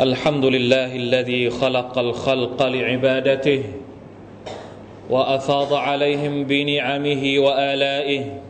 [0.00, 3.64] الحمد لله الذي خلق الخلق لعبادته
[5.10, 8.40] وأفاض عليهم بنعمه وآلائه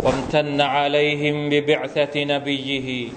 [0.00, 3.08] وامتن عليهم ببعثة نبيه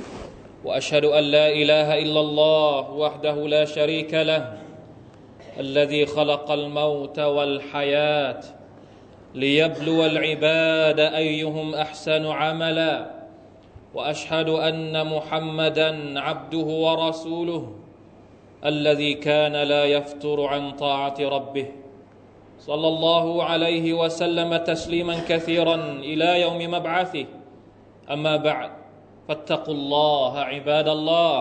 [0.65, 4.57] وأشهد أن لا إله إلا الله وحده لا شريك له
[5.59, 8.39] الذي خلق الموت والحياة
[9.35, 13.20] ليبلو العباد أيهم أحسن عملا
[13.93, 17.63] وأشهد أن محمدا عبده ورسوله
[18.65, 21.67] الذي كان لا يفتر عن طاعة ربه.
[22.59, 25.75] صلى الله عليه وسلم تسليما كثيرا
[26.05, 27.25] إلى يوم مبعثه.
[28.11, 28.71] أما بعد
[29.27, 31.37] فاتقوا الله عباد الله.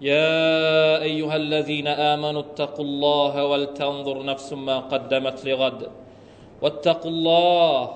[0.00, 5.90] يا أيها الذين آمنوا اتقوا الله ولتنظر نفس ما قدمت لغد.
[6.62, 7.90] واتقوا الله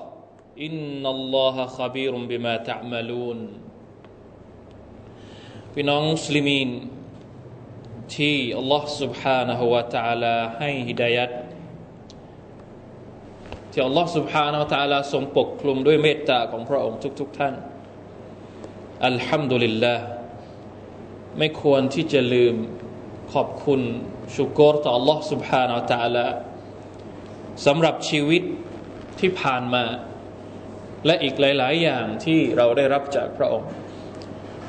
[0.59, 3.39] إن الله خبير بما تعملون.
[5.74, 6.68] พี่น้องมุสลิมีน
[8.16, 11.30] ที่อัลลอฮ์ سبحانه และ تعالى ให้ฮิดายัด
[13.72, 17.54] ที่อัลลอฮ์ سبحانه และ تعالى ทรงปกคลุมด้วยเมตตาของพระองค์ทุกๆทท่าน
[19.06, 20.04] อัลฮัมดุลิลลาห์
[21.38, 22.54] ไม่ควรที่จะลืม
[23.32, 23.80] ขอบคุณ
[24.36, 26.26] ชุกรต่อ Allah سبحانه และ تعالى
[27.66, 28.42] สำหรับชีวิต
[29.20, 29.84] ที่ผ่านมา
[31.06, 33.70] และอีกหลาย ๆ อย่างที่เราได้รับจากพระองค์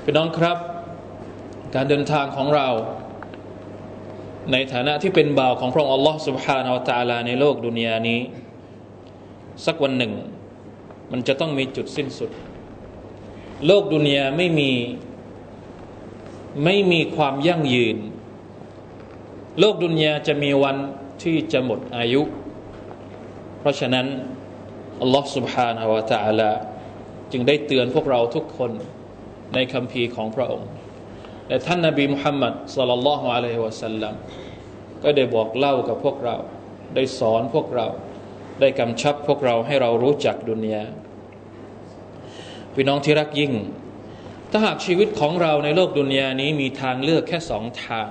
[0.03, 0.58] พี่น้องครับ
[1.75, 2.67] การเดินทางของเรา
[4.52, 8.19] ในฐานะที่เป็นบ่าวของพระองค์ Allah سبحانه และ تعالى ในโลกดุนยานี้
[9.66, 10.14] สักวันหนึ่ง
[11.11, 12.31] มันจะต้องมีจุดสิ้นสุด
[13.67, 14.72] โลกดุนยาไม่มี
[16.66, 17.97] ไม่มีความยั่งยืน
[19.59, 20.78] โลกดุนยาจะมีวัน
[21.23, 22.22] ที่จะหมดอายุ
[23.59, 24.08] เพราะฉะนั้น
[25.03, 26.52] Allah سبحانه และ تعالى
[27.31, 28.72] จึงได้เตือนพวกเราทุกคน
[29.53, 30.69] ในคำพีของพระองค์
[31.48, 34.14] และท่านนาบีมุฮัมมัดสลลัลลอฮุอะลัยฮิวะสัลลัม
[35.03, 36.36] ก็ได้บอกเล่ากับพวกเรา
[36.95, 37.86] ได้สอนพวกเรา
[38.61, 40.85] ได้กำชับพวกเราให้เรารู้จักดุนยา
[42.74, 43.52] พี่น้องที่รักยิ่ง
[44.51, 48.08] ถ้าหากชีวิตของเราในโลกดุนยานี้มีทางเลือกแค่สองทาง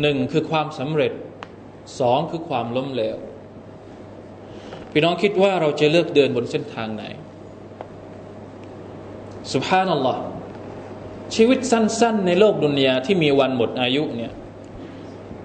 [0.00, 1.12] หนึ่งคือความสำเร็จ
[2.00, 3.16] สองคือความล้มเหลว
[4.92, 7.04] พี่น้องคิดว่าเราจะเลือกเดินบนเส้นทางไหน
[9.52, 10.22] สุภานัลลอฮ์
[11.34, 14.32] ชีวิตสั้น ๆ ในโลกดุนยาที่มีวันหมดอายุเนี่ย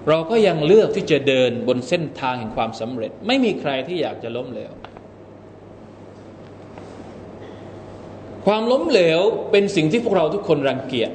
[0.08, 4.72] เราก็ยังเลือกที่จะเดินบนเส้นทางแห่งความสำเร็จ ไม่มีใครที่อยากจะล้มเหลว
[8.46, 11.10] ความล้มเหลวเป็นสิ่งที่พวกเราทุกคนรังเกียจ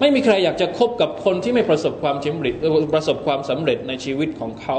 [0.00, 2.54] ไม่มีใครอยากจะคบกับคนที่ไม่ประสบความสำเร็จ
[2.94, 4.76] ประสบความสำเร็จในชีวิตของเขา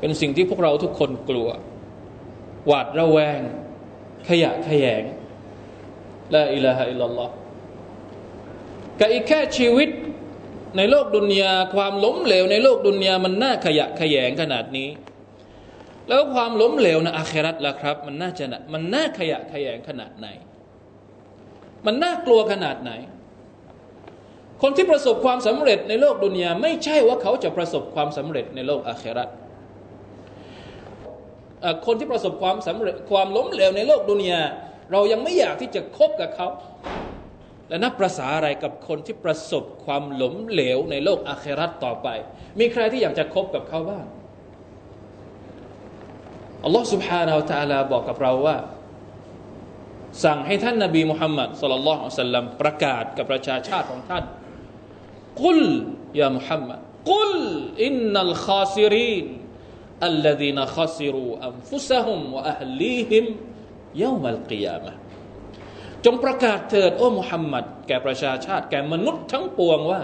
[0.00, 1.48] เป็นสิ่งที่พวกเราทุกคนกลัว
[2.66, 3.40] หวาดระแวง
[4.28, 5.02] ขยะขยง
[6.34, 7.32] ลาอิลาฮะอิลลัลลอฮ์
[9.00, 9.90] กับอีกแค่ชีวิต
[10.76, 14.88] ในโลกดุนยาความล้มเหลวในโลกดุนยามันน่าขยะขยงขนาดนี้
[16.08, 20.26] แล้วความล้มเหลวในอาคราตล่ะครับ มันน่าจะมันน่าขยะขยงขนาดไหน
[21.86, 22.92] มันน่ากลัวขนาดไหน
[24.62, 29.28] คนที่ประสบความสำเร็จในโลกดุนยาไม่ใช่ว่าเขาจะประสบความสำเร็จในโลกอาคราต
[31.86, 34.40] คนที่ประสบความสำเร็จความล้มเหลวในโลกดุนยา
[34.91, 36.47] เรายังไม่อยากที่จะคบกับเขา
[37.69, 42.07] และนับประษาอะไรกับคนที่ประสบความหลมเหลวในโลกอาคราตต่อไป
[42.59, 44.05] มีใครที่อยากจะคบกับเขาบ้าง
[46.63, 48.57] อัลลอฮ์ سبحانه และ تعالى บอกกับเราว่า
[50.23, 54.23] สั่งให้ท่านนาบีมุฮัมมัดสุลลัลลอฮุสัลลัมประกาศกับประชาชาติของท่าน
[55.41, 55.61] กุล
[56.21, 56.79] ยามุฮัมมัด
[57.11, 57.33] กุล
[57.85, 59.27] อินนัลคาซิรีน
[60.11, 63.25] الذين خسروا أنفسهم وأهليهم
[63.98, 64.92] يوم القيامة
[66.04, 70.02] จงประกาศเถิดโอ้มุฮัมมัดแก่ประชาชาติ แก่มนุษย์ทั้งปวงว่า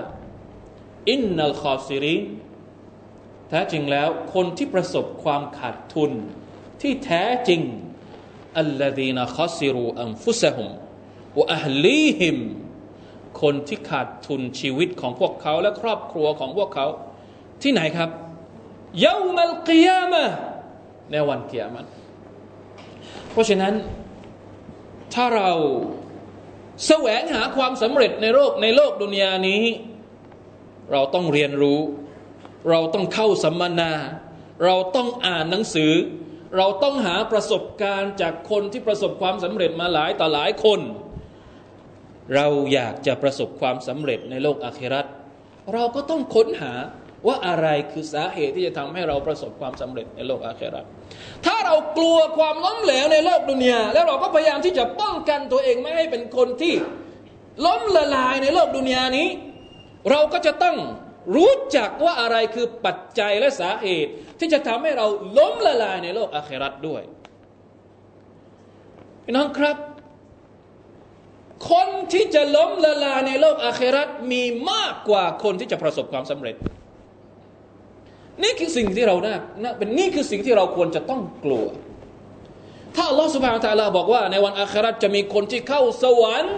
[1.11, 2.23] إن الخاسرين
[3.49, 6.13] แท้จริงแล้วคนที่ประสบความขาดทุน
[6.81, 7.63] ที่แท้จริง
[8.59, 10.69] อัลลดีนคอซิรูอัมฟุสฮุม
[11.39, 12.39] วะอัลลีฮิม
[13.41, 16.87] คนที่ขาดทุนชีวิตของพวกเขาและครอบครัวของพวกเขา
[17.63, 18.11] ที่ไหนครับ
[19.01, 20.25] เยามัลกิยามะ
[21.11, 21.89] ในวันเกียรติ
[23.39, 23.75] ราะฉะนั้น
[25.15, 25.53] ถ้าเรา
[26.87, 29.63] แสวงหาความสำเร็จในโลกในโลกดุนยานี้
[30.93, 31.81] เราต้องเรียนรู้
[32.71, 33.93] เราต้องเข้าสัมมนา
[34.65, 35.93] เราต้องอ่านหนังสือ
[36.57, 40.81] เราต้องหาประสบการณ์จากคนที่ประสบความสำเร็จมาหลายต่อหลายคน
[42.35, 45.07] เราอยากจะประสบความสำเร็จในโลกอาครัต
[45.73, 46.73] เราก็ต้องค้นหา
[47.27, 50.83] ว่าอะไรคือสาเหตุที่จะทำให้เราประสบความสำเร็จในโลกอาครา
[51.47, 56.75] ถ้าเรากลัวความล้มเหลวในโลกดุนยาแล้วเราก็พยายามที่จะป้องกันตัวเองไม่ให้เป็นคนที่
[57.67, 59.29] ล้มละลายในโลกดุนยานี้
[60.11, 60.77] เราก็จะต้อง
[61.37, 65.07] รู้จักว่าอะไรคือปัจจัยและสาเหตุ ที่จะทำให้เรา
[65.39, 67.03] ล้มละลายในโลกอาคราตด้วย
[69.25, 69.77] พี่น้องครับ
[71.71, 76.57] คนที่จะล้มละลายในโลกอาคราตมีมากกว่าคนที่จะประสบความสำเร็จ
[78.43, 81.67] นี่คือสิ่งที่เราน่าเป็นนี่คือสิ่งที่เราควรจะต้องกลัว
[82.95, 86.55] ถ้าอัลลอฮฺสุบฮานตะลาบอกว่า ในวันอาคราตจะมีคนที่เข้าสวรรค์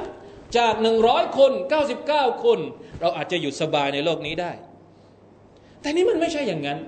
[0.59, 2.59] จากหนึ่งร้อยคนเก้าสิบเก้าคน
[3.01, 4.53] เราอาจจะอยู่สบายในโลกนี้ได้
[5.81, 6.79] แต่นี่มันไม่ใช่อย่างนั้น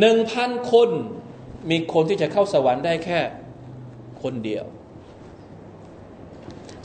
[0.00, 0.88] หนึ่งพันคน
[1.70, 3.20] มีคนที่จะเข้าสวรรค์ได้แค่
[4.22, 4.64] คนเดียว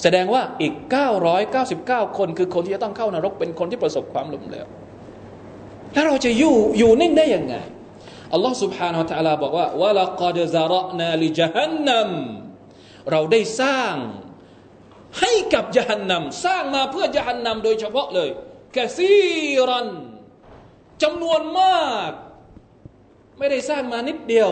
[0.02, 0.74] แสดงว่าอีก
[1.46, 4.68] 999 คนคือคนที่จะต้องเข้านรกเป็นคนที่ประสบความล้มเหลว
[5.97, 7.55] แล้วเราจะอยู่อยู่นิ่งได้ยังไง
[8.33, 12.11] อัลลอฮ์ سبحانه และ تعالى บอกว่าวะละกอดซารนาลิจฮันนัม
[13.11, 13.95] เราได้สร้าง
[15.21, 18.31] ให้กับยานนำสร้างมาเพื่อยานนำโดยเฉพาะเลย
[18.77, 19.89] กซีรัน
[21.03, 22.11] จำนวนมาก
[23.39, 24.51] ไม่ได้สร้างมานิดเดียว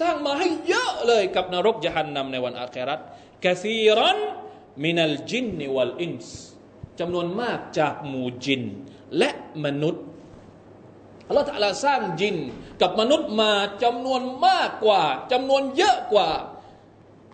[0.00, 3.00] สร้างมาให้เยอะเลยกับนรกยานนำในวันอาคราต
[3.44, 4.18] กซีรัน
[4.84, 6.36] มินัลจินนิวัลอินส์
[7.00, 8.62] จำนวนมากจากหมู่จิน
[9.18, 9.30] และ
[9.64, 10.04] มนุษย์
[11.29, 12.35] อัลลอฮฺตะลาสร้างจิน
[12.81, 13.51] กับมนุษย์มา
[13.83, 16.29] จำนวนมากกว่าจำนวนเยอะกว่า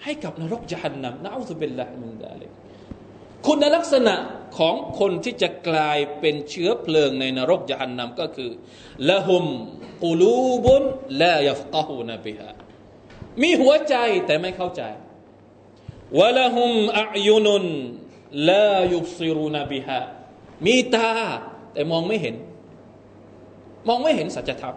[0.04, 2.52] ให้กับนรกจันนำนะอัลลอฮฺเป็นละมินดาลิก
[3.48, 4.16] คุณลักษณะ
[4.58, 8.52] ของคนที่จะกลายเป็นเชื้อเพลิงในนรกจันนำก็คือ
[9.10, 9.46] ละหุม
[10.04, 10.84] กูลูบุน
[11.22, 12.50] ลายัฟกะฮูนบิฮะ
[13.42, 13.96] มีหัวใจ
[14.26, 14.82] แต่ไม่เข้าใจ
[16.20, 17.64] วะละหุมอัยุนุน
[18.50, 20.00] ลายุบซิรุนบิฮะ
[20.66, 21.12] มีตา
[21.74, 22.36] แต่มองไม่เห็น
[23.88, 24.76] มองไม่เห็นสัจธรรม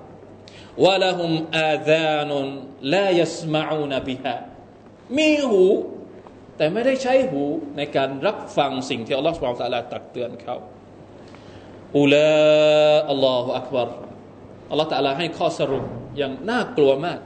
[0.84, 2.46] วะละหุมอาซานุน
[2.94, 4.34] ลายัสมาอูนบิฮะ
[5.18, 5.62] มีหู
[6.56, 7.42] แต่ไม่ได้ใช้หู
[7.76, 10.56] ในการรับฟังสิ่งที่อัลลอฮฺสุบานตะลาตักเตือนเขา
[11.98, 12.32] อุลา
[13.10, 13.88] อัลลอฮฺอักบาร
[14.70, 15.84] อัลลอฮฺตะลาให้ข้อสรุป
[16.18, 17.18] อย่างน่ากลัวมาก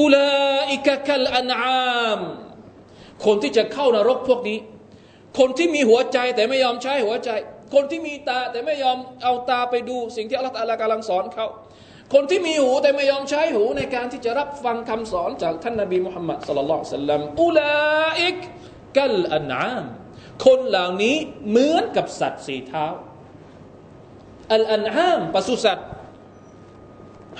[0.00, 0.30] อุลา
[0.72, 2.20] อิกะคัลอันอาม
[3.24, 4.58] คนที่จะเข้านรกพวกนี้
[5.38, 7.30] คนที่มีหัวใจแต่ไม่ยอมใช้หัวใจ
[7.74, 11.46] คนที่มีตาแต่ไม่ยอมเอาตาไปดูสิ่งที่อัลลอฮฺกำลังสอนเขา
[12.14, 18.36] คนที่มีหูแต่ไม่ยอมใช้หูในการที่จะรับฟังคำสอนจากท่านนบีมุฮัมมัดสลลัลสัลลัมอุลาอิก
[18.96, 19.84] กัลอันอาม
[20.46, 21.16] คนเหล่านี้
[21.50, 22.86] เหมือนกับสัตว์สีเท้า
[24.54, 25.88] อัลอันอามปศุสัตว์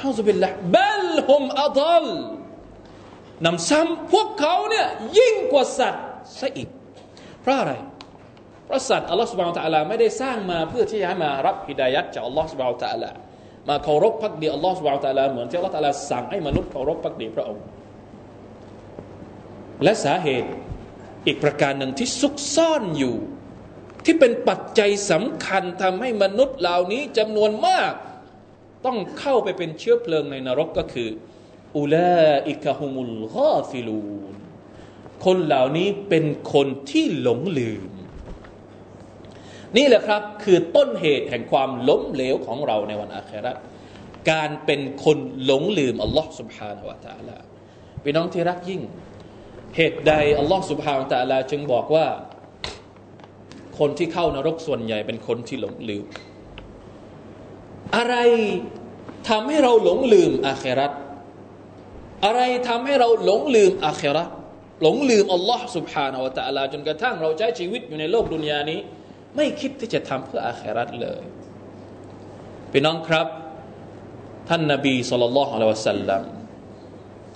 [0.02, 2.06] ฮาซุบิลละบัลฮุมอัดล
[3.46, 4.86] นำซ้ำพวกเขาเนี่ย
[5.18, 6.04] ยิ่งกว่าสัตว์
[6.40, 6.68] ซะอีก
[7.42, 7.72] เพราะอะไร
[8.64, 13.10] เพราะสัตว์อัลลอฮฺสุบานตะลาไม่ได้สร้างมาเพื่อที่จะให้มารับฮิดายัดจากอัลลอฮฺสุบานตะลา
[13.68, 17.64] มาเคารพพักดีอัลลอฮฺสุบะฮฺตะลาเหมือนที่อัลลอฮฺตะลาสั่งให้มนุษย์เคารพพักดีพระองค์
[19.84, 20.50] และสาเหตุ
[21.26, 23.16] อีกประการหนึ่งที่ซุกซ่อนอยู่
[24.04, 27.92] ที่เป็นปัจจัยสำคัญทำให้มนุษย์เหล่านี้จำนวนมาก
[28.84, 31.08] ต้องเข้าไปเป็นเชื้อเพลิงในนรกก็คือ
[31.78, 34.34] أولئك هم الغافلون
[35.24, 37.82] คนเหล่านี้เป็นคนที่หลงลืม
[39.77, 43.53] นี่แหละครับคือต้นเหตุแห่งความล้มเหลวของเราในวันอาครา
[44.31, 47.37] การเป็นคนหลงลืมอัลลอฮ์ سبحانه และ تعالى
[48.03, 48.81] พี่น้องที่รักยิ่ง
[49.75, 52.07] เหตุใดอัลลอฮ์ سبحانه และ تعالى จึงบอกว่า
[53.79, 56.05] คนที่เข้านรกส่วนใหญ่เป็นคนที่หลงลืม
[57.95, 58.15] อะไร
[59.29, 60.87] ทำให้เราหลงลืมอาครา
[62.25, 64.25] อะไรทำให้เราหลงลืมอาครา
[64.81, 68.79] หลงลืมอัลลอฮ์ سبحانه และ تعالى จนกระทั่งเราใช้ชีวิตอยู่ในโลกดุนยานี้
[69.36, 71.22] ไม่คิดที่จะทำเพื่ออาครัตเลย
[72.72, 73.26] พี่น้องครับ
[74.48, 76.22] ท่านนาบีสุลต่านละสัลลัม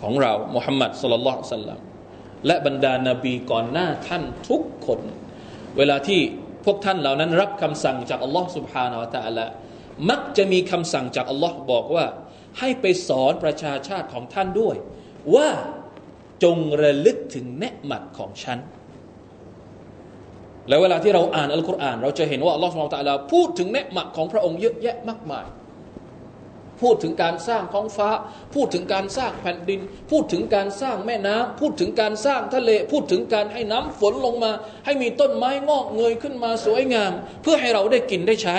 [0.03, 1.81] ของเรามุฮัมมัดสุลต่านสัลลัม
[2.47, 5.01] และบรรดานาบีก่อนหน้าท่านทุกคน
[5.77, 6.21] เวลาที่
[6.65, 9.47] พวกท่านเหล่านั้นรับคำสั่งจากอัลลอฮ์สุบฮานาวะตะละ
[10.11, 12.07] มักจะมีคำสั่งจากอัลลอฮ์บอกว่า
[12.59, 14.77] ให้ไปสอนประชาชาติของท่านด้วย
[15.35, 15.49] ว่า
[16.45, 18.59] จงระลึกถึงเนหมัดของฉัน
[20.69, 25.47] แล้วเวลาที่เราอ่านอัลกุรอาน เราจะเห็นว่าอัลลอฮฺสุลตาลาพูดถึงเนืหมัดของพระองค์เยอะแยะมากมาย
[26.85, 28.09] พูดถึงการสร้างท้องฟ้า
[28.55, 34.53] พูดถึงการสร้างแผ่นดิน พูดถึงการสร้างแม่น้ำพูดถึงการสร้างทะเล พูดถึงการให้น้ำฝนลงมา
[34.85, 38.57] ให้มีต้นไม้งอกเงยขึ้นมาสวยงาม เพื่อให้เราได้กินได้ใช้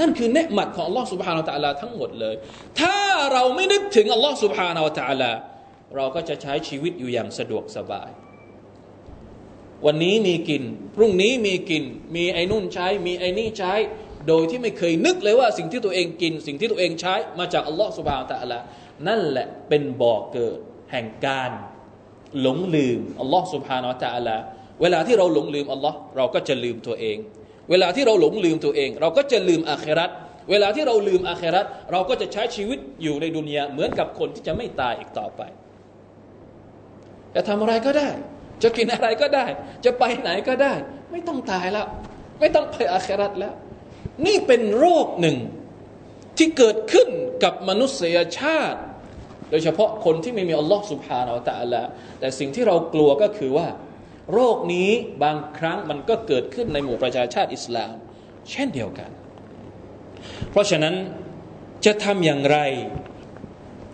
[0.00, 2.34] นั่นคือเนืหมัดของอัลลอฮฺสุบฮานาอัลลอฮทั้งหมดเลย
[2.80, 2.96] ถ้า
[3.32, 5.34] เราไม่นึกถึงอัลลอฮฺสุบฮานาอัลลอฮ
[5.96, 8.10] เราก็จะใช้ชีวิตอยู่อย่างสะดวกสบาย
[9.86, 10.62] วันนี้มีกิน
[10.96, 11.84] พรุ่งนี้มีกิน
[12.16, 13.72] มีไอ้นุ่นใช้ มีไอ้นี่ใช้
[14.28, 18.58] โดยที่ไม่เคยนึกเลยว่าสิ่งที่ตัวเองกิน สิ่งที่ตัวเองใช้ มาจากอัลลอฮฺสุบฮานตะละ
[19.08, 20.58] นั่นแหละเป็นบ่อกเกิด
[20.92, 21.50] แห่งการ
[22.40, 24.36] หลงลืมอัลลอฮฺสุบฮานตะละ
[24.82, 27.16] เวลาที่เราหลงลืมอัลลอฮ์เราก็จะลืมตัวเอง
[27.70, 30.10] เวลาที่เราหลงลืมตัวเอง เราก็จะลืมอาครัต
[30.50, 35.42] เวลาที่เราลืมอาครัตเราก็จะใช้ชีวิตอยู่ในดุนยาเหมือนกับคนที่จะไม่ตายอีกต่อไป
[37.34, 38.10] จะทำอะไรก็ได้
[38.62, 39.46] จะกินอะไรก็ได้
[39.84, 40.74] จะไปไหนก็ได้
[41.10, 41.86] ไม่ต้องตายแล้ว
[42.40, 43.54] ไม่ต้องไปอาครัตแล้ว
[44.26, 45.36] นี่เป็นโรคหนึ่ง
[46.38, 47.08] ที่เกิดขึ้น
[47.44, 48.80] กับมนุษยชาติ
[49.50, 51.82] โดยเฉพาะคนที่ไม่มีอัลลอฮ์สุบฮานาอัลตะละ
[52.20, 53.68] แต่สิ่งที่เรากลัวก็คือว่า
[54.32, 54.90] โรคนี้
[55.24, 57.92] บางครั้งมันก็เกิดขึ้นในหมู่ประชาชาติอิสลาม
[58.50, 59.10] เช่นเดียวกัน
[60.50, 60.94] เพราะฉะนั้น
[61.84, 62.58] จะทำอย่างไร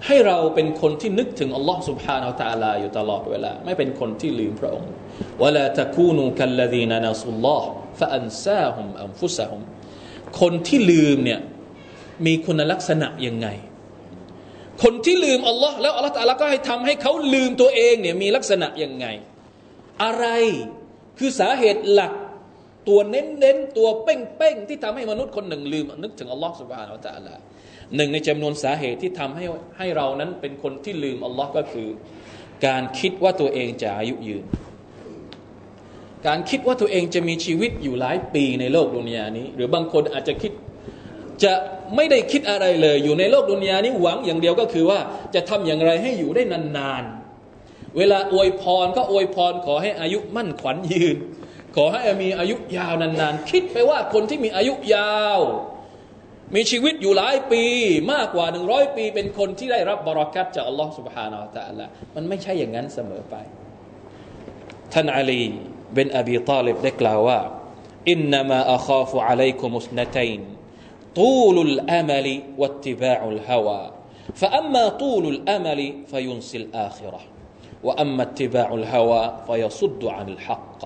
[0.05, 4.91] ให้เราเป็นคนที่นึกถึงอัลลอฮ์ سبحانه และ تعالى อยู่ตลอดเวลา ไม่เป็นคนที่ลืมพระองค์
[5.43, 7.67] วลาตะคูนูกัลลดีนานาสุลลอฮ์
[7.99, 9.61] ฟะอันซาฮุมอัมฟุสะฮุม
[10.41, 11.39] คนที่ลืมเนี่ย
[12.25, 13.47] มีคุณลักษณะยังไง
[14.83, 19.05] คนที่ลืมอัลลอฮ์แล้วอัลลอฮ์ตาลาก็ให้ทำให้เขาลืมตัวเองเนี่ยมีลักษณะยังไง
[20.03, 20.25] อะไร
[21.19, 22.13] คือสาเหตุหลัก
[22.89, 27.35] ตัวเน้นๆตัวเป้งๆที่ทำให้มนุษย์คนหนึ่งลืมนึกถึงอัลลอฮ์สุบฮานาอัลตะลา
[27.96, 29.44] หนึ่งในจำนวนสาเหตุที่ทำให้
[29.78, 31.88] ให้เรานั้นเป็นคนที่ลืมอัลลอฮ์ก็คือ
[32.66, 34.44] การคิดว่าตัวเองจะอายุยืน
[36.26, 40.52] การคิดว่าตัวเองจะมีชีวิตอยู่หลายปีในโลกดุนยานี้ หรือบางคนอาจจะคิด
[41.44, 41.52] จะ
[41.96, 45.00] ไม่ได้คิดอะไรเลย อยู่ในโลกดุนยานี้หวังอย่างเดียวก็คือว่า
[45.34, 51.16] จะทำอย่างไรให้อยู่ได้นานๆ เวลาอวยพรก็อวยพรขอให้อายุมั่นขวัญยืน
[51.76, 55.40] ขอให้มีอายุยาวนานๆ คิดไปว่าคนที่มีอายุยาว
[56.55, 57.63] มีชีวิตอยู่หลายปี
[58.13, 63.35] มากกว่าหนึ่งร้อยปี เป็นคนที่ได้รับบารักัตจากอัลลอฮ์ سبحانه และ تعالى มันไม่ใช่อย่างนั้นเสมอไป
[64.93, 65.43] ท่านอาลี
[65.95, 67.39] เป็นอบีตาลิบได้กล่าวว่า
[68.11, 70.41] อินนามาอัคาฟุอะลัยกุมุสนตัยน
[71.21, 72.27] طول الامل
[72.61, 73.83] واتباع الهوى
[74.41, 77.21] فاما طول الامل فينسي الاخره
[77.87, 80.79] واما اتباع الهوى فيصد عن الحق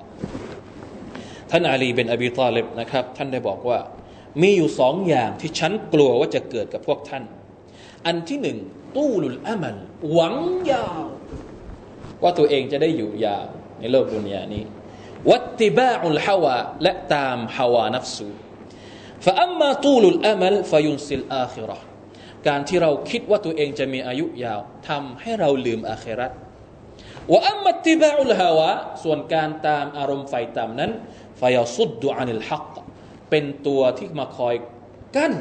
[1.51, 3.79] ท่านอาลีเป็นอบีตาลิบนะครับท่านได้บอกว่า
[4.43, 7.25] มีอยู่สองอย่างที่ฉันกลัวว่าจะเกิดกับพวกท่าน
[8.07, 8.59] อันที่หนึ่ง
[8.97, 9.76] ตู้ลุลอามัล
[10.12, 10.35] หวัง
[10.71, 11.05] ยาว
[12.23, 13.47] ว่าตัวเองจะได้อยู่ยาว
[13.81, 14.64] ในโลกดุนยานี้
[15.31, 18.26] วัติบาอุลฮาวาและตามฮาวานัฟสู
[19.25, 21.79] ฟะอัมมาตูลุลอามัลฟยุนซิลอาคิรอ
[22.47, 26.33] การที่เราคิดว่าตัวเองจะมีอายุยาวทำให้เราลืมอาคิรัต
[27.33, 28.71] ว่าอัมมัติบาอุลฮาวะ
[29.03, 30.91] ส่วนการตามอารมณ์ไฟต่ำนั้น
[31.41, 32.75] ฟยสุดดุอานิลฮัก
[33.29, 34.56] เป็นตัวที่มาคอย
[35.15, 35.34] กั้น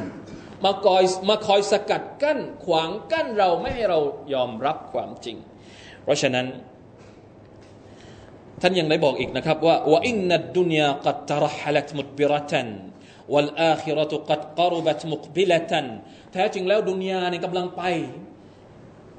[0.65, 3.99] มาคอยมาคอยสกัดกั้นขวางกั้นเราไม่ให้เรา
[4.35, 5.37] ยอมรับความจริง
[6.03, 6.47] เพราะฉะนั้น
[8.61, 12.69] ท่านยังได้บอกอีกนะครับว่าว่าอินนัดดุนยากัดตรหลัตมุดบิรตัน
[13.33, 15.73] والآخرة قد قربت مقبلة
[16.33, 17.83] แท้จริงแล้วดุนยาเนี่ยกำลังไป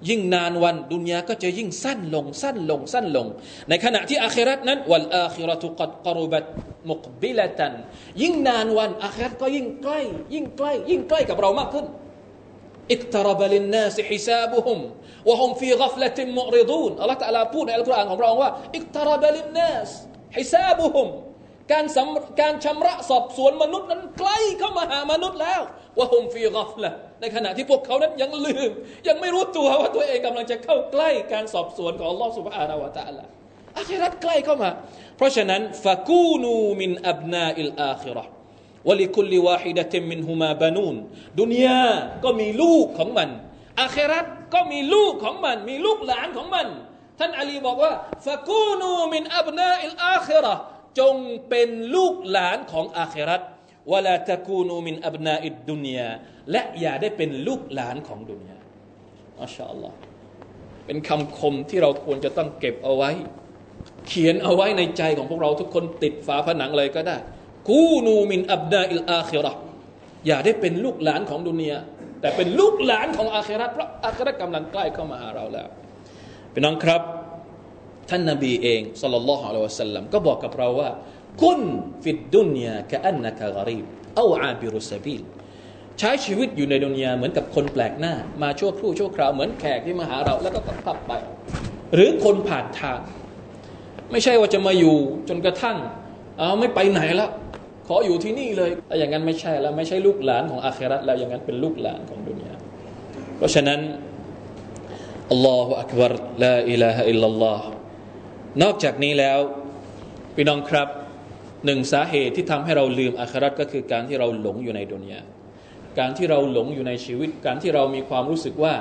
[0.08, 3.26] ยิ่งนานวันดุนยาก็จะยิ่งสั้นลงสั้นลงสั้นลง
[3.68, 6.44] ในขณะที่อาคราตนั้นวัลอาคิรตุกัดกรุบัต
[6.90, 7.75] มุกบิลตัน
[8.23, 10.00] ยิ่งนานวันอาคราตก็ยิ่งใกล้
[10.34, 11.87] ยิ่งใกล้ ยิ่งใกล้กับเรามากขึ้น
[12.92, 14.78] อิกตรบลินนาสฮิซาบุฮุม
[15.28, 19.90] วะฮุมฟีกัฟละติมมุริดูนอัลลอฮฺตะลาพูดในอัลกุรอานของเราว่าอิกตรบลินนาส
[20.37, 21.08] ฮิซาบุฮุม
[21.73, 25.61] การสำการชำระสอบสวนมนุษย์นั้นใกล้เข้ามาหามนุษย์แล้ว
[25.99, 26.90] ว่าฮุมฟีกอฟละ
[27.25, 28.71] ในขณะที่พวกเขานั้นยังลืม
[29.09, 33.25] ยังไม่รู้ตัวว่าตัวเองกำลังจะเข้าใกล้การสอบสวนของลอสุบฮานาวะตะละ
[33.78, 34.71] อาคิรัตใกล้เข้ามา
[35.16, 38.25] เพราะฉะนั้นฟะกูนูมินอับนาอิลอาคิรอ
[38.88, 40.97] วลิคุลิวาฮิดะติมินฮุมาบานูน
[41.40, 41.88] ดุนยา
[42.25, 43.28] ก็มีลูกของมัน
[43.81, 46.66] อาคิรัตก็มีลูกของมัน มีลูกหลานของมัน
[47.19, 47.93] ท่านอาลีบอกว่า
[48.26, 50.54] ฟะกูนูมินอับนาอิลอาคิรอ
[51.00, 51.14] จง
[51.49, 53.43] เป็นลูกหลานของอาครัต
[53.93, 56.11] วลาตะกูนูมินอับนาอิดดุนยา
[56.50, 58.59] และอย่าได้เป็นลูกหลานของดุนยา
[59.43, 59.97] อัชาอัลลอฮ์
[60.87, 63.11] เป็นคำคมที่เราควรจะต้องเก็บเอาไว้
[64.09, 67.17] เขียนเอาไว้ในใจของพวกเราทุกคนติดฝาผนังเลยก็ได้
[67.71, 69.53] กูนูมินอับนาอิลอาคิรอ
[70.26, 71.79] อย่าได้เป็นลูกหลานของดุนยา
[72.21, 75.69] แต่เป็นลูกหลานของอาครัตเพราะอาครัตกำลังใกล้เข้ามาหาเราแล้ว
[76.53, 77.03] เป็นน้องครับ
[78.11, 80.91] ท่านนาบีเองสัลลัลลอฮุอะลัยฮิวะสัลลัมก็บอกกับเราว่า
[81.43, 81.61] คุน
[82.03, 83.85] ฟิดดุนยากะอันนักะกรีบ
[84.17, 85.23] เอาอาบิรุสบีล
[85.99, 91.12] ใช้ชีวิตอยู่ในดุนยาเหมือนกับคนแปลกหน้า มาชั่วครู่ชั่วคราวเหมือนแขกที่มาหาเราแล้วก็พับไป
[91.95, 92.99] หรือคนผ่านทาง
[94.11, 94.97] ไม่ใช่ว่าจะมาอยู่
[95.29, 95.76] จนกระทั่ง
[96.38, 97.31] เอาไม่ไปไหนแล้ว
[97.87, 102.55] ขออยู่ที่นี่เลยแต่อย่างนั้นไม่ใช่แล้วไม่ใช่ลูกหลานของอาคราตแล้วอย่างนั้นเป็นลูกหลานของดุนยา
[103.37, 103.81] เพราะฉะนั้น
[105.31, 106.12] อัลลอฮฺอักบาร
[106.43, 107.61] ลาอิลาฮะอิลลัลลอฮ
[108.62, 109.38] นอกจากนี้แล้ว
[110.35, 110.88] พี่น้องครับ
[111.65, 115.22] หนึ่งสาเหตุที่ทำให้เราลืมอาคราตก็คือการที่เราหลงอยู่ในดุนยา
[116.00, 118.74] การที่เราหลงอยู่ในชีวิต การที่เรามีความรู้สึกว่า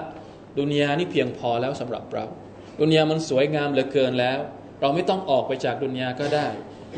[0.58, 2.24] ดุนยานี่เพียงพอแล้วสำหรับเรา
[2.80, 4.38] ดุนยามันสวยงามเหลือเกินแล้ว
[4.80, 6.46] เราไม่ต้องออกไปจากดุนยาก็ได้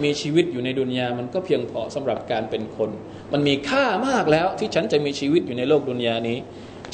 [0.05, 2.91] มีชีวิตอยู่ในดุนยามันก็เพียงพอสำหรับการเป็นคน
[3.33, 6.39] มันมีค่ามากแล้วที่ฉันจะมีชีวิตอยู่ในโลกดุนยานี้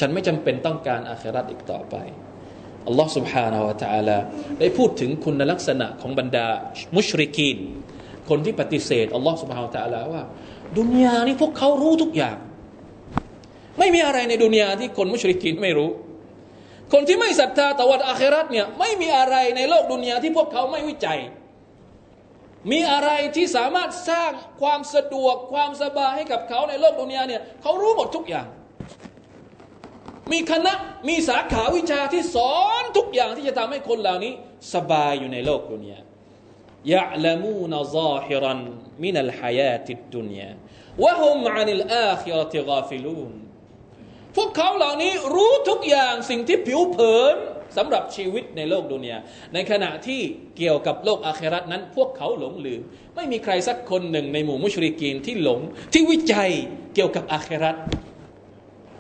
[0.01, 1.95] ฉันไม่จำเป็นต้องการอาคราตอีกต่อไป
[2.87, 4.19] อัลลอฮ์ سبحانه และ تعالى
[4.61, 6.47] ได้พูดถึงคุณลักษณะของบรรดา
[6.97, 7.59] มุชริกีน
[8.32, 10.24] คนที่ปฏิเสธอัลลอฮ์สุบฮาวตะลาว่า
[10.78, 12.38] ดุนยานี่พวกเขารู้ทุกอย่าง
[13.80, 15.90] ไม่มีอะไรในดุนยาที่คนมุชริกินไม่รู้
[16.94, 21.20] คนที่ไม่ศรัทธาต่อวันอาครัตเนี่ยไม่มีอะไรในโลกดุนยาที่พวกเขาไม่วิจัย
[22.72, 28.48] มีอะไรที่สามารถสร้างความสะดวกความสบายให้กับเขาในโลกดุนยาเนี่ยเขารู้หมดทุกอย่าง
[30.32, 30.74] มีคณะ
[31.10, 34.34] มีสาขาวิชาที่สอนทุกอย่างที่จะทำให้คนเหล่านี้
[34.74, 36.00] สบายอยู่ในโลกดุนยา
[36.94, 43.32] يعلمون ظاهرا من الحياة الدنيا وهم عن الآخرة غافلون
[44.36, 47.36] พวกเขาเหล่านี้รู้ทุกอย่างสิ่งที่ผิวเผิน
[47.78, 49.18] สำหรับชีวิตในโลกดุนยา
[49.54, 50.22] ในขณะที่
[50.58, 52.82] เกี่ยวกับโลกอาคิเราะฮ์นั้น พวกเขาหลงลืม
[53.16, 55.60] ไม่มีใครสักคนหนึ่งในหมู่มุชริกีนที่หลง
[55.94, 56.50] ที่วิจัย
[56.96, 57.76] เกี่ยวกับอาคิเราะฮ์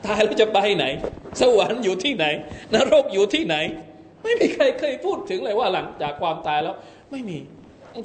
[0.05, 0.85] ตายแล้วจะไปไหน
[1.41, 2.25] สวรรค์อยู่ที่ไหน
[2.73, 3.55] นรกอยู่ที่ไหน
[4.23, 6.75] ไม่มีใครเคยพูดถึงเลยว่าหลังจากความตายแล้ว
[7.11, 7.37] ไม่มี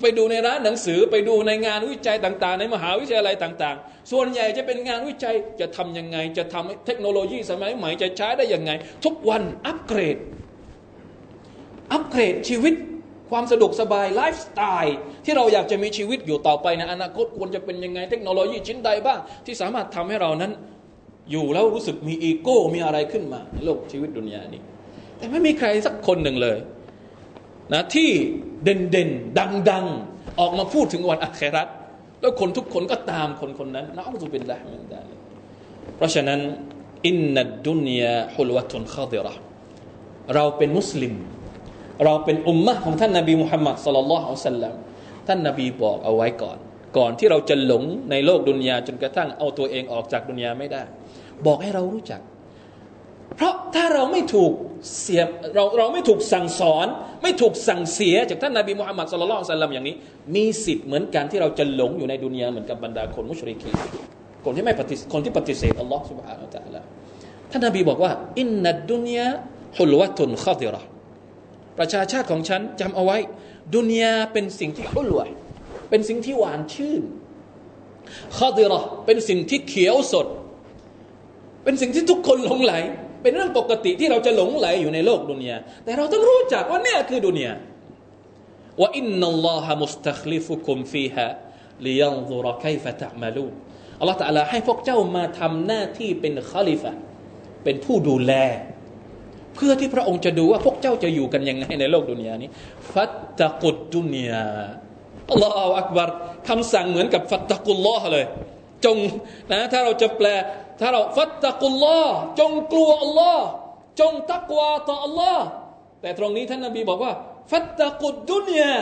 [0.02, 8.71] ไปดูในร้านหนังสือไปดูในงานวิจัยต่าง ๆ ในมหาวิทยาลัยต่าง ๆ ส่วนใหญ่จะเป็นงานวิจัยจะทำยังไง จะทำเทคโนโลยีสมัยใหม่จะใช้ได้ยังไง
[9.05, 10.16] ทุกวันอัปเกรด
[11.93, 12.75] อัปเกรดชีวิต
[13.31, 20.52] ความสะดวกสบายไลฟ์สไตล์ที่เราอยากจะมีชีวิตอยู่ต่อไปในอนาคตควรจะเป็นยังไง เทคโนโลยีชิ้นใดบ้าง ที่สามารถทำให้เรานั้น
[21.31, 24.61] อยู่แล้วรู้สึกมีอีโก้มีอะไรขึ้นมาในโลกชีวิตดุนยานี้
[25.19, 26.59] แต่ไม่มีใครสักคนหนึ่งเลย
[27.73, 28.11] นะที่
[28.64, 29.87] เด่นเด่นดังดัง
[30.40, 31.68] ออกมาพูดถึงวันอัคราต
[32.20, 35.02] แล้วคนทุกคนก็ตามคนคนนั้นนะอัลลอฮฺเป็นละมันได้
[35.96, 36.40] เพราะฉะนั้น
[37.06, 39.32] อินนัดดุนยาฮุลวะตุนข้าดิระ
[40.35, 41.14] เราเป็นมุสลิม
[42.04, 44.75] เราเป็นอุมมะของท่านนบีมุฮัมมัดสุลลัลลอฮุอะลัยฮิสัลลัม
[45.26, 46.58] ท่านนบีบอกเอาไว้ก่อน
[46.96, 50.83] ก่อนที่เราจะหลงในโลกดุนยาจนกระทั่งเอาตัวเองออกจากดุนยาไม่ได้
[51.46, 52.20] บอกให้เรารู้จัก
[53.36, 54.52] เพราะถ้าเราไม่ถูก
[55.02, 55.21] เสีย
[55.56, 56.88] เราเราไม่ถูกสั่งสอน
[57.24, 59.95] ไม่ถูกสั่งเสียจากท่านนาบีมุฮัมมัดสุลลัลสัลลัมอย่างนี้
[60.36, 63.71] มีสิทธิ์เหมือนกันที่เราจะหลงอยู่ในดุนยาเหมือนกับบรรดาคนมุชริกี
[64.45, 66.82] คนที่ไม่ปฏิคนที่ปฏิเสธอัลลอฮ์ سبحانه และ تعالى
[67.52, 69.28] ท่านนาบีบอกว่า อินนัดดุนยา
[69.78, 70.82] ฮุลวะตุนข้าดิระ
[71.78, 73.17] ประชาชาติของฉันจำเอาไว้
[73.76, 75.26] ดุนยาเป็นสิ่งที่ฮุลวะ
[75.89, 77.04] เป็นสิ่งที่หวานชื่น
[78.38, 80.28] ข้าดิระเป็นสิ่งที่เขียวสด
[81.63, 82.74] เป็นสิ่งที่ทุกคนหลงไหล
[83.27, 87.53] เป็นเรื่องปกติที่เราจะหลงไหลอยู่ในโลกดุนยาแต่เราต้องรู้จักว่าเนี่ยคือดุนยา
[88.81, 91.27] ว่าอินนัลลอฮะมุสตัคลิฟุคุมฟีฮะ
[91.87, 93.47] ลิยันซุรไคฟะตะมาลู
[94.01, 96.93] อัลลอฮฺตะลาให้พวกเจ้ามาทำหน้าที่เป็นคาลิฟะ
[97.65, 98.33] เป็นผู้ดูแล
[99.55, 102.51] เพื่อที่พระองค์จะดูว่าพวกเจ้าจะอยู่กันยังไงในโลกดุนยานี้
[102.93, 104.47] ฟัตตะกุดดุนยา
[105.31, 106.09] อัลลอฮฺอักบาร
[106.49, 108.25] คำสั่งเหมือนกับฟัตตะกุลลอฮ์เลย
[108.85, 108.97] จง
[109.53, 110.29] นะถ้าเราจะแปล
[110.81, 112.03] ถ้าเราฟัตตะกุลลอ
[112.41, 113.45] จงกลัวอัลลอฮ์
[114.01, 115.45] จงตักวาต่ออัลลอฮ์
[116.01, 117.12] แต่ตรงนี้ท่านนบีบอกว่า
[117.51, 118.75] ฟัตตะกุดดุนยา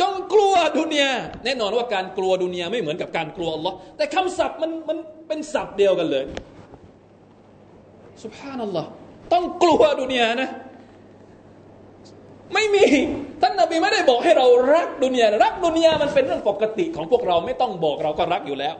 [0.00, 1.10] จงกลัวดุนยา
[1.44, 6.24] แน่นอนว่าการกลัวดุนยาไม่เหมือนกับการกลัวอัลลอฮ์แต่คำศัพท์มันมันเป็นศัพท์เดียวกันเลย
[8.22, 8.88] สุภานัลลอฮ์
[9.32, 10.48] ต้องกลัวดุนยานะ
[12.54, 12.84] ไม่มี
[13.42, 18.74] ท่านนบีไม่ได้บอกให้เรารักดุนยารักดุนยามันเป็นเรื่องปกติของพวกเราไม่ต้องบอกเราก็รักอยู่แล้ว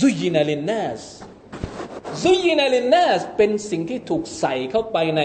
[0.00, 1.02] ซุยินาลินนัส
[2.24, 5.22] ซุยินาลินนัสเป็นสิ่งที่ถูกใส่เข้าไปใน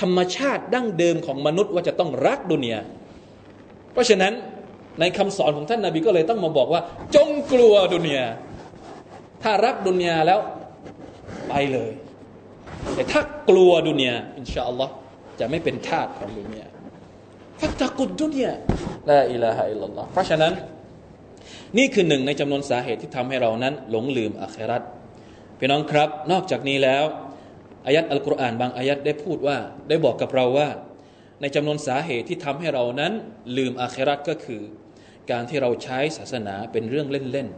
[0.00, 2.80] ธรรมชาติดั้งเดิมของมนุษย์ว่าจะต้องรักดุนยา
[3.92, 4.32] เพราะฉะนั้น
[5.00, 6.82] ในคำสอนของท่านนาบีก็เลยต้องมาบอกว่า
[7.16, 8.26] จงกลัวดุนยา
[9.42, 10.40] ถ้ารักดุนยาแล้ว
[11.48, 11.92] ไปเลย
[12.94, 14.92] แต่ถ้ากลัวดุนยาอินชาอัลลอฮ์
[15.40, 16.66] จะไม่เป็นทาสของดุนยา
[17.60, 18.52] ฟัตตะกุดดุนยา
[19.10, 20.52] ลาอิลาฮะอิลลัลลอฮ์เพราะฉะนั้น
[21.78, 24.82] นี่คือหนึ่งในจำนวนสาเหตุที่ทำให้เรานั้น หลงลืมอาครัต
[25.58, 27.04] พี่น้องครับ นอกจากนี้แล้ว
[27.86, 29.56] อายัดอัลกุรอานบางอายัดได้พูดว่า
[29.88, 30.68] ได้บอกกับเราว่า
[31.40, 33.12] ในจำนวนสาเหตุที่ทำให้เรานั้น
[33.56, 34.62] ลืมอาครัตก็คือ
[35.30, 37.48] การที่เราใช้ศาสนาเป็นเรื่องเล่น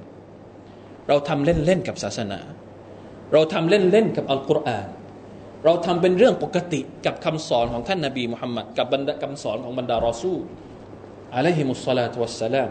[0.49, 2.41] ๆเราทำเล่นๆกับศาสนา
[3.33, 4.89] เราทำเล่นๆกับอัลกุรอาน
[5.65, 10.41] เราทำเป็นเรื่องปกติกับคำสอนของท่านนาบีมุฮัมมัดกับบรรดาคำสอนของบรรดารอซูล
[11.37, 12.71] อะลัยฮิมุสสลาตุวัสสลาม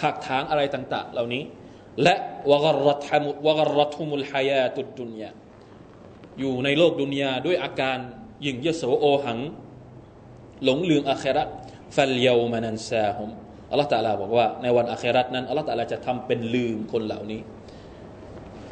[0.00, 1.42] ถักถางอะไรต่าง ๆ เหล่านี้
[2.02, 2.14] และ
[2.50, 5.30] วกรตมุวกรตุมุลฮายาตุดดุนยา
[6.40, 7.98] อยู่ในโลกดุนยาด้วยอาการ
[8.46, 9.38] ยิ่งยโสโอหัง
[10.64, 11.44] หลงลืมอาครา
[11.96, 13.30] ฟัลเยามานันซาฮุม
[13.70, 17.40] อัลลอฮฺตาลาบอกว่าในวันอาครานั้นอัลลอฮฺตาลาจะทำเป็นลืมคนเหล่านี้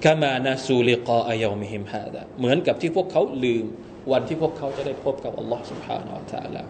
[0.05, 3.65] กามานาซูลิกาอายามิฮิมฮาดะเหมือนกับที่พวกเขาลืม
[4.13, 6.63] วันที่พวกเขาจะได้พบกับอัลลอฮ์ سبحانه และ تعالى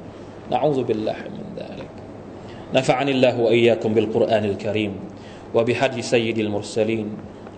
[0.52, 1.97] نعوذ بالله من ذلك
[2.73, 4.93] نفعني الله وإياكم بالقرآن الكريم
[5.55, 7.09] وبهدي سيد المرسلين.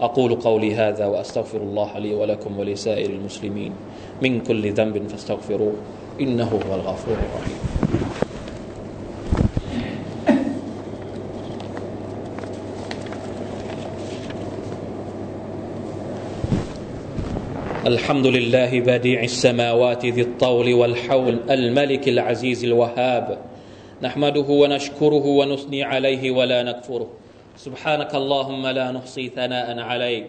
[0.01, 3.71] أقول قولي هذا وأستغفر الله لي ولكم ولسائر المسلمين.
[4.21, 5.73] من كل ذنب فاستغفروه
[6.21, 7.59] إنه هو الغفور الرحيم.
[17.87, 23.50] الحمد لله بديع السماوات ذي الطول والحول الملك العزيز الوهاب.
[24.03, 27.09] نحمده ونشكره ونثني عليه ولا نكفره.
[27.57, 30.27] سبحانك اللهم لا نحصي ثناء عليك.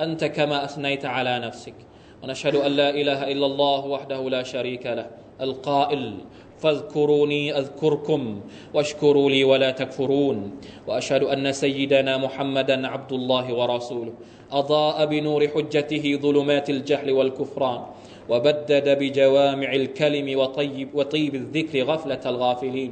[0.00, 1.74] أنت كما أثنيت على نفسك.
[2.22, 5.06] ونشهد أن لا إله إلا الله وحده لا شريك له.
[5.40, 6.14] القائل
[6.58, 8.40] فاذكروني أذكركم
[8.74, 10.50] واشكروا لي ولا تكفرون.
[10.86, 14.12] وأشهد أن سيدنا محمدا عبد الله ورسوله.
[14.52, 17.80] أضاء بنور حجته ظلمات الجهل والكفران.
[18.29, 22.91] وبدد بجوامع الكلم وطيب, وطيب الذكر غفلة الغافلين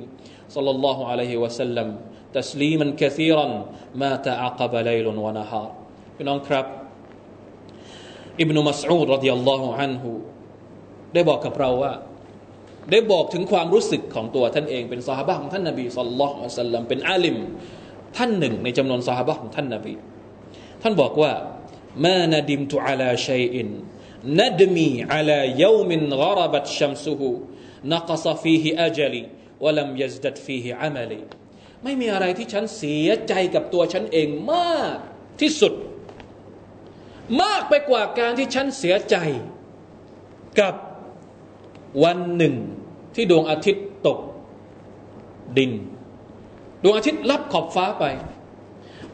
[0.49, 1.87] صلى الله عليه وسلم
[2.33, 3.47] تسليما كثيرا
[3.95, 5.69] ما تعقب ليل ونهار
[6.17, 6.65] พี่น้องครับ
[8.41, 10.11] อิบนุมัสอูดรดิยัลลอฮุอันฮุ
[11.13, 11.93] ได้บอกกับเราว่า
[12.91, 17.37] ได้บอกถึงความรู้สึกของตัวท่านเอง เป็นซอฮาบะของท่านนบีสัลลัลลอฮุอะลัยฮิวะสัลลัมเป็นอาลิม
[18.17, 19.93] ท่านหนึ่งในจำนวนซอฮาบะของท่านนบี
[20.81, 21.31] ท่านบอกว่า
[22.05, 23.67] มานาดิมตุอาลาชัยอิน
[24.38, 27.30] นัดมีอาลาเยวมินกรบัตชัมซุฮู
[27.92, 29.22] นักซฟีฮิอาจลี
[29.64, 31.20] วลัมยัซดัดฟีฮิอามัลี
[31.82, 34.96] ไม่มีอะไรที่ฉันเสียใจกับตัวฉันเองมาก
[35.40, 35.72] ที่สุด
[37.42, 39.16] มากไปกว่าการที่ฉันเสียใจ
[40.60, 40.74] กับ
[42.04, 42.54] วันหนึ่ง
[43.14, 44.18] ที่ดวงอาทิตย์ตก
[45.56, 45.72] ดิน
[46.82, 48.04] ดวงอาทิตย์ลับขอบฟ้าไป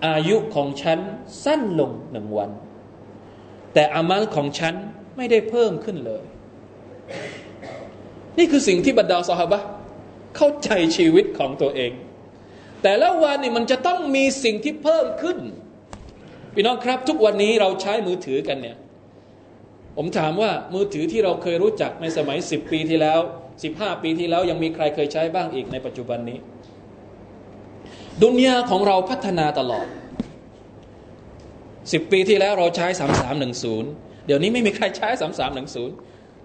[0.06, 0.98] อายุของฉัน
[1.44, 2.50] สั้นลงหนึ่งวัน
[3.74, 4.74] แต่อามัลของฉัน
[5.16, 6.24] ไม่ได้เพิ่มขึ้นเลย
[8.38, 9.60] นี่คือสิ่งที่บรรดาสหบะ
[10.36, 11.92] เข้าใจชีวิตของตัวเอง
[12.82, 15.38] แต่ละวันนี่มันจะต้องมีสิ่งที่เพิ่มขึ้น
[16.54, 18.76] พี่น้องครับ ทุกวันนี้เราใช้มือถือกันเนี่ย
[19.96, 23.20] ผมถามว่ามือถือที่เราเคยรู้จักในสมัยสิบปีที่แล้ว
[23.62, 26.38] สิบห้าปีที่แล้วยังมีใครเคยใช้บ้างอีกในปัจจุบันนี้
[28.22, 29.86] ดุนยาของเราพัฒนาตลอด
[31.92, 33.90] สิบปีที่แล้วเราใช้สามสามหนึ่งศูนย์
[34.26, 35.94] เดี๋ยวนี้ไม่มีใครใช้สามสามหนึ่งศูนย์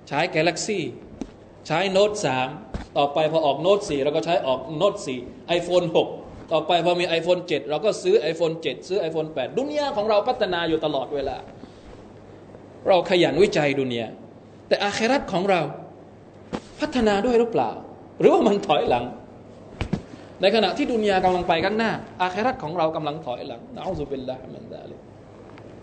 [0.08, 0.84] ใช้แกลเล็กซี่
[1.67, 2.47] ใช้โน้ตสาม
[2.97, 6.08] ต่อไปพอออกโน้ตสี่เราก็ใช้ออกโน้ตสี่ไอโฟนหก
[6.52, 11.38] ต่อไปพอมี iPhone 7 เราก็ซื้อ iPhone 7 ซื้อ iPhone 8 ดุนยาของเราพัฒนาอยู่ตลอดเวลา
[12.88, 14.08] เราขยันวิจัยดุนยา
[14.67, 15.62] แต่อาครัตของเรา
[16.80, 17.71] พัฒนาด้วยหรือเปล่า
[18.19, 19.06] หรือว่ามันถอยหลัง
[20.41, 24.99] ในขณะที่ดุนยากำลังไปข้างหน้า อาคราตของเรากำลังถอยหลังนะอัลลอฮฺเป็นละมันดาเลย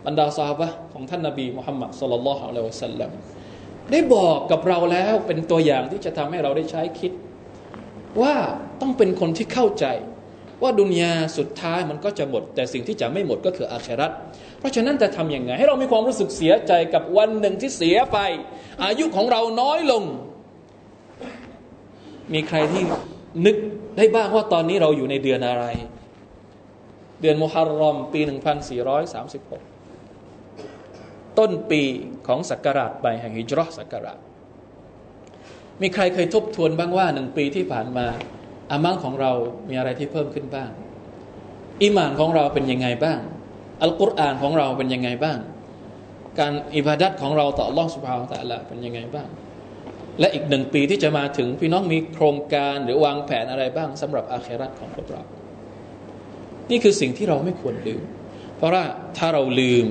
[0.06, 3.10] บรรดาซาบะของท่านนบีมุฮัมมัดสุลลัลฮุอะลัยฮิวะสัลลัม
[3.90, 7.12] ได้บอกกับเราแล้วเป็นตัวอย่างที่จะทำให้เราได้ใช้คิด
[8.22, 8.34] ว่า
[8.80, 9.86] ต้องเป็นคนที่เข้าใจ
[10.62, 14.12] ว่าดุนยาสุดท้ายมันก็จะหมด แต่สิ่งที่จะไม่หมดก็คืออาคราต
[14.58, 18.18] เพราะฉะนั้นจะทำยังไง ให้เรามีความรู้สึกเสียใจกับวันหนึ่งที่เสียไป
[18.84, 20.02] อายุของเราน้อยลง
[22.32, 22.82] มีใครที่
[23.46, 23.56] นึก
[23.96, 25.64] ได้บ้างว่าตอนนี้เราอยู่ในเดือนอะไร
[27.20, 29.75] เดือนมุฮัรรอมปี 1436
[31.38, 31.82] ต้นปี
[32.26, 34.12] ของสักการะไปแห่งฮิจรัสักการะ
[35.82, 38.06] มีใครเคยทบทวนบ้างว่าหนึ่งปีที่ผ่านมา
[38.70, 39.32] อามังของเรา
[39.68, 40.70] มีอะไรที่เพิ่มขึ้นบ้าง
[41.82, 43.18] อิมานของเราเป็นยังไงบ้าง
[43.82, 45.38] อัลกุรอานของเราเป็นยังไงบ้าง
[46.38, 49.28] การอิบาดัตของเราต่อล่องสุภาของแต่ละเป็นยังไงบ้าง
[50.20, 55.22] และอีกหนึ่งปีที่จะมาถึงพี่น้องมีโครงการหรือวางแผนอะไรบ้าง สำหรับอาเครัตของพวกเรา
[56.70, 58.02] นี่คือสิ่งที่เราไม่ควรลืม
[58.56, 58.84] เพราะว่า
[59.18, 59.86] ถ้าเราลืม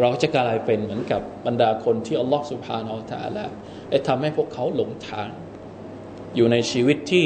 [0.00, 3.44] เราจะกลายเป็นเหมือนกับบรรดาคนที่อัลลอฮฺสุบฮานาอัลตะละ
[3.90, 5.28] ได้ทำให้พวกเขาหลงทาง
[6.36, 7.24] อยู่ในชีวิตที่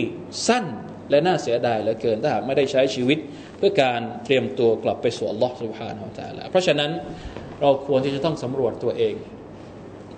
[0.49, 0.65] สั้น
[1.11, 3.19] และน่าเสียดายเหลือเกินถ้าหากไม่ได้ใช้ชีวิต
[3.59, 6.91] เพื่อการเตรียมตัวกลับไปสู่อัลลอฮฺสุบฮานาอัลตะละเพราะฉะนั้น
[7.61, 9.15] เราควรที่จะต้องสำรวจตัวเอง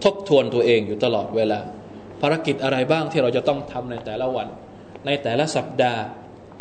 [0.05, 1.61] ทบทวนตัวเองอยู่ตลอดเวลา
[2.23, 4.49] ภารกิจอะไรบ้างที่เราจะต้องทำในแต่ละวัน
[5.07, 6.03] ในแต่ละสัปดาห์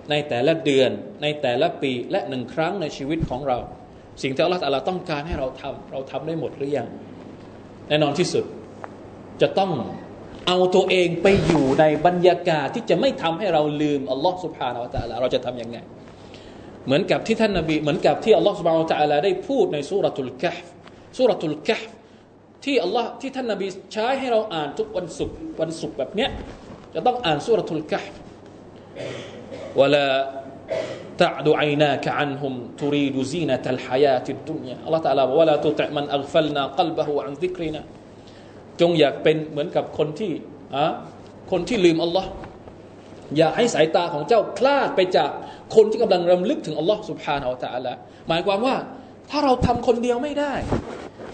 [0.10, 3.58] ในแต่ละเดือน ในแต่ละปีและหนึ่งครั้งในชีวิตของเรา
[4.22, 6.88] สิ่งที่อัลลอฮฺต้องการให้เราทำเราทำได้หมดหรือยัง
[7.88, 8.44] แน่นอนที่สุด
[9.42, 9.72] จะต้อง
[10.48, 15.78] เอาตัวเองไปอยู่ในบรรยากาศที่จะไม่ทำให้เราลืมอัลลอฮ์สุบฮานาวะตะลาเราจะทํำยังไง
[16.86, 20.58] เหมือนกับที่ท่านนบีเหมือนกับที่อัลลอฮ์สุบฮานาวะตะลาได้พูดในสุรทูลกัฟ
[21.18, 21.82] สุรทูลกัฟ
[22.66, 26.30] ที่อัลลอฮ์ที่ท่านนบีใช้ให้เราอ่านทุกวันศุกร์วันศุกร์แบบเนี้ย
[26.94, 28.04] จะต้องอ่านสุรทูลกัฟ
[29.80, 30.06] วลา
[31.23, 37.83] تعد عيناك عنهم تريد زينة الحياة الدنيا อัลลอฮฺตะลาบอกว่าลาตุตะมันอัลฟัลนากัลบะฮูอันซิกรินะ
[38.81, 40.33] จงอยากเป็นเหมือนกับคนที่
[40.75, 40.87] อะ
[41.51, 42.29] คนที่ลืมอัลลอฮ์
[43.37, 45.31] อย่าให้สายตาของเจ้าคลาดไปจาก
[45.77, 47.93] คนที่กำลังรำลึกถึงอัลลอฮ์สุบฮานาอัลตะละ
[48.29, 48.77] หมายความว่า
[49.31, 50.55] ถ้าเราทำคนเดียวไม่ได้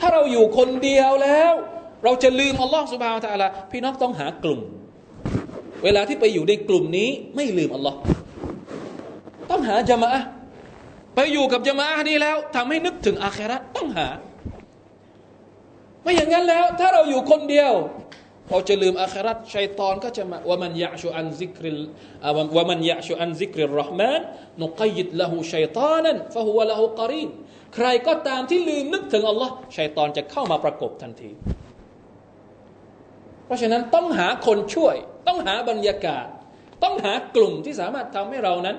[0.00, 1.52] ถ้าเราอยู่คนเดียวแล้ว
[2.04, 4.60] เราจะลืมอัลลอฮ์สุบฮานาอัลตะละพี่น้องต้องหากลุ่ม
[5.84, 7.98] เวลาที่ไปอยู่ในกลุ่มนี้ไม่ลืมอัลลอฮ์
[9.53, 10.11] ต้องหาจามะ
[11.15, 14.07] ไปอยู่กับจามะนี้แล้วทำให้นึกถึงอาคราต้องหา
[16.01, 17.71] ไม่อย่างนั้นแล้ว ถ้าเราอยู่คนเดียว
[18.49, 21.79] เราจะลืมอาคราชัยตอนก็จะมาว่ามันยะชูอันซิกริล
[22.55, 24.21] ว่ามันยะชูอันซิกริลรห์มาน
[24.61, 27.29] นุกยิดละหูชัยตานันฟะฮุวะละหูกรีน
[27.75, 31.31] ใครก็ตามที่ลืมนึกถึงอัลลอฮ์ชัยตอนจะเข้ามาประกบทันที
[33.45, 34.95] เพราะฉะนั้นต้องหาคนช่วย
[35.27, 36.25] ต้องหาบรรยากาศ
[36.83, 38.77] ต้องหากลุ่มที่สามารถทำให้เรานั้น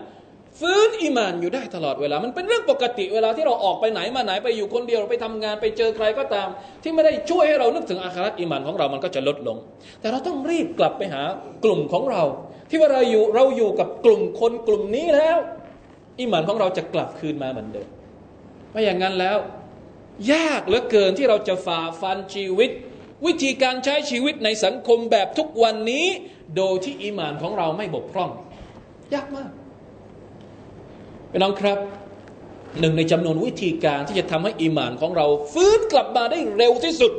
[0.61, 6.49] ฟื้นอิมานอยู่ได้ตลอดเวลา มันเป็นเรื่องปกติเวลาที่เราออกไปไหนมาไหนไปอยู่คนเดียวไปทำงานไปเจอใครก็ตาม
[6.83, 9.57] ที่ไม่ได้ช่วยให้เรานึกถึงอาคราตอิมานของเรามันก็จะลดลง
[10.01, 11.23] แต่เราต้องรีบกลับไปหา
[11.65, 12.23] กลุ่มของเรา
[12.71, 15.39] ที่ว่าเราอยู่เราอยู่กับกลุ่มคนกลุ่มนี้แล้ว
[16.21, 17.89] อิมานของเราจะกลับคืนมาเหมือนเดิม
[18.73, 19.39] ไม่อย่างนั้นแล้ว
[20.33, 22.71] ยากเหลือเกินที่เราจะฝ่าฟันชีวิต
[23.27, 26.07] วิธีการใช้ชีวิตในสังคมแบบทุกวันนี้
[26.57, 28.31] โดยที่อิมานของเราไม่บกพร่อง
[29.15, 29.51] ยากมาก
[31.37, 31.79] พี่น้องครับ
[32.81, 37.13] หนึ่งในจำนวนวิธีการที่จะทำให้อิมานของเราฟื้นกลับมาได้เร็วที่สุด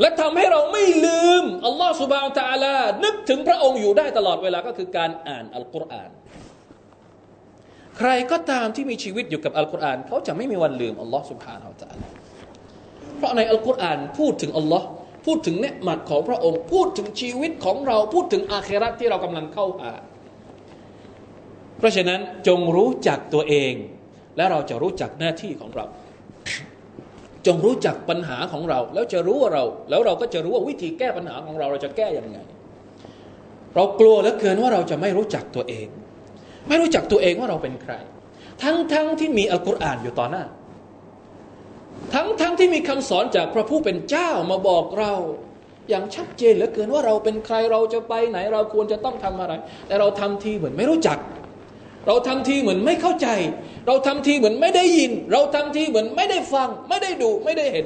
[0.00, 6.10] และทำให้เราไม่ลืมอัลลอฮฺสุบานตะอาลา นึกถึงพระองค์อยู่ได้ตลอดเวลาก็คือการอ่านอัลกุรอาน
[7.98, 12.08] ใครก็ตามที่มีชีวิตอยู่กับอัลกุรอาน เขาจะไม่มีวันลืมอัลลอฮฺสุบฮานาอัลตะอาลา
[13.18, 14.86] เพราะในอัลกุรอานพูดถึงอัลลอฮ์
[15.26, 19.92] พูดถึงเนืหมัดของพระองค์ พูดถึงชีวิตของเราพูดถึงอาเคราที่เรากำลังเข้าหา
[21.78, 23.72] เพราะฉะนั้นจงรู้จักตัวเอง
[24.36, 25.86] และเราจะรู้จักหน้าที่ของเรา
[27.46, 32.38] จงรู้จักปัญหาของเรา แล้วจะรู้ว่าเรา แล้วเราก็จะรู้ว่าวิธีแก้ปัญหาของเราเราจะแก้อย่างไง
[33.74, 35.86] เรากลัวเหลือเกินว่าเราจะไม่รู้จักตัวเอง
[36.68, 37.92] ไม่รู้จักตัวเองว่าเราเป็นใคร
[38.62, 40.44] ทั้งทั้งที่มีอัลกุรอานอยู่ต่อหน้า
[42.14, 45.12] ทั้งทั้งที่มีคำสอนจากพระผู้เป็นเจ้ามาบอกเรา
[45.88, 49.52] อย่างชัดเจนเหลือเกินว่าเราเป็นใครเราจะไปไหน เราควรจะต้องทำอะไร
[49.86, 51.18] แต่เราทำทีเหมือนไม่รู้จัก
[52.07, 53.27] เราทำทีเหมือนไม่เข้าใจ
[53.87, 57.85] เราทำทีเหมือนไม่ได้ยิน เราทำทีเหมือนไม่ได้ฟัง ไม่ได้ดู ไม่ได้เห็น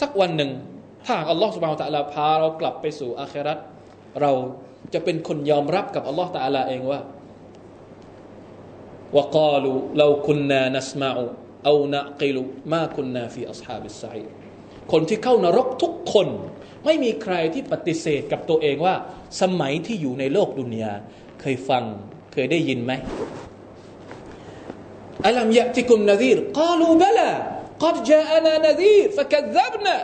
[0.00, 0.50] สักวันหนึ่ง
[1.06, 3.58] ถ้าอัลลอฮฺสุบฮานตะลาพาเรากลับไปสู่อาคราต
[4.20, 4.32] เรา
[4.94, 7.00] จะเป็นคนยอมรับกับอัลลอฮฺตะลาเองว่า
[9.16, 11.14] وقالوا لو كنا نسمع
[11.68, 12.36] أو نعقل
[12.72, 14.30] ما كنا في أصحاب السعير
[14.92, 16.28] คนที่เข้านรกทุกคน
[16.84, 18.94] ไม่มีใครที่ปฏิเสธกับตัวเองว่า
[19.42, 20.92] สมัยที่อยู่ในโลกดุนยา
[21.40, 21.84] เคยฟัง
[22.39, 22.93] เคยได้ยินไหม
[25.25, 27.29] อัลัมยะติกุมนาซีรกาลูบลา
[27.83, 29.97] กัดจาอานานาซีรฟะกัซับนะ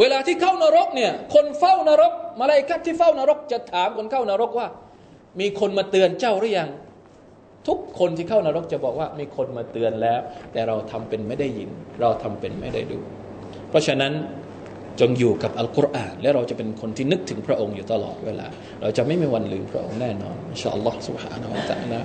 [0.00, 4.68] เวลาที่เข้านรกเนี่ย คนเฝ้านรกมาลายกัดที่เฝ้านรกจะถามคนเข้านรกว่า
[5.40, 6.68] มีคนมาเตือนเจ้าหรือยัง
[7.68, 10.20] ทุกคนที่เข้านรกจะบอกว่า มีคนมาเตือนแล้ว
[10.52, 12.98] แต่เราทำเป็นไม่ได้ยิน เราทำเป็นไม่ได้ดู
[13.70, 14.12] เพราะฉะนั้น
[15.01, 18.47] จงอยู่กับอัลกุรอานและเราจะเป็นคนที่นึกถึงพระองค์อยู่ตลอดเวลา
[18.81, 21.99] เราจะไม่มีวันลืมพระองค์แน่นอนอินชาอัลลอฮ์ سبحانه และ تعالى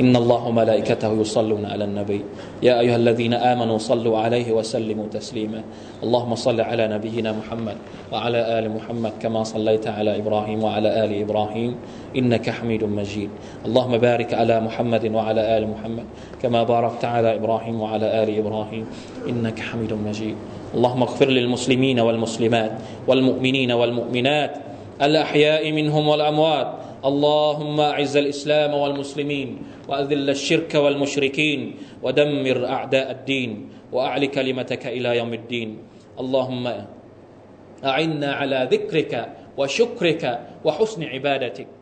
[0.00, 2.24] إن الله وملائكته يصلون على النبي.
[2.62, 5.62] يا أيها الذين آمنوا صلوا عليه وسلموا تسليما.
[6.02, 7.76] اللهم صل على نبينا محمد
[8.12, 11.76] وعلى آل محمد كما صليت على إبراهيم وعلى آل إبراهيم
[12.16, 13.30] إنك حميد مجيد.
[13.66, 16.04] اللهم بارك على محمد وعلى آل محمد
[16.42, 18.86] كما باركت على إبراهيم وعلى آل إبراهيم
[19.28, 20.36] إنك حميد مجيد.
[20.74, 22.72] اللهم اغفر للمسلمين والمسلمات
[23.08, 24.52] والمؤمنين والمؤمنات
[25.02, 29.48] الأحياء منهم والأموات اللهم أعز الإسلام والمسلمين
[29.88, 33.50] وأذل الشرك والمشركين ودمر أعداء الدين
[33.92, 35.70] وأعل كلمتك إلى يوم الدين.
[36.20, 36.64] اللهم
[37.84, 39.12] أعنا على ذكرك
[39.58, 40.22] وشكرك
[40.64, 41.66] وحسن عبادتك.